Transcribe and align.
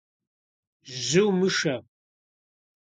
Жьы 1.03 1.21
умышэ! 1.29 1.75